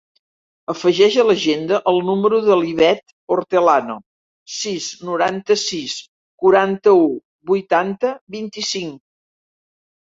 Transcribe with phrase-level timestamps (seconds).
[0.73, 3.99] Afegeix a l'agenda el número de l'Ivette Hortelano:
[4.57, 5.97] sis, noranta-sis,
[6.47, 7.07] quaranta-u,
[7.55, 9.01] vuitanta, vint-i-cinc.